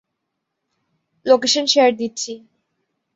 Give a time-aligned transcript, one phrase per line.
[1.25, 2.31] Location share দিচ্ছি।